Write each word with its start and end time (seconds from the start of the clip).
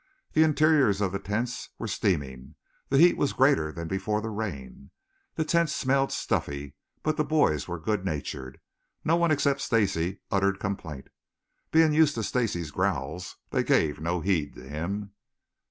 The 0.33 0.41
interiors 0.41 0.99
of 0.99 1.11
the 1.11 1.19
tents 1.19 1.69
were 1.77 1.87
steaming; 1.87 2.55
the 2.89 2.97
heat 2.97 3.17
was 3.17 3.33
greater 3.33 3.71
than 3.71 3.87
before 3.87 4.19
the 4.19 4.31
rain. 4.31 4.89
The 5.35 5.45
tents 5.45 5.75
smelled 5.75 6.11
stuffy, 6.11 6.73
but 7.03 7.17
the 7.17 7.23
boys 7.23 7.67
were 7.67 7.77
good 7.77 8.03
natured. 8.03 8.59
No 9.05 9.15
one 9.15 9.29
except 9.29 9.61
Stacy 9.61 10.21
uttered 10.31 10.59
complaint. 10.59 11.09
Being 11.69 11.93
used 11.93 12.15
to 12.15 12.23
Stacy's 12.23 12.71
growls, 12.71 13.35
they 13.51 13.63
gave 13.63 14.01
no 14.01 14.21
heed 14.21 14.55
to 14.55 14.67
him. 14.67 15.11